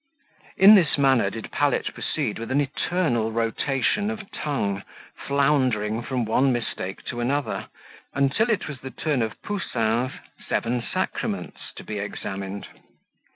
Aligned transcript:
In 0.57 0.73
this 0.73 0.97
manner 0.97 1.29
did 1.29 1.51
Pallet 1.51 1.93
proceed 1.93 2.39
with 2.39 2.49
an 2.49 2.59
eternal 2.59 3.31
rotation 3.31 4.09
of 4.09 4.31
tongue, 4.31 4.81
floundering 5.27 6.01
from 6.01 6.25
one 6.25 6.51
mistake 6.51 7.05
to 7.05 7.19
another, 7.19 7.67
until 8.15 8.49
it 8.49 8.67
was 8.67 8.79
the 8.79 8.89
turn 8.89 9.21
of 9.21 9.39
Poussin's 9.43 10.13
Seven 10.49 10.81
Sacraments 10.81 11.71
to 11.75 11.83
be 11.83 11.99
examined. 11.99 12.65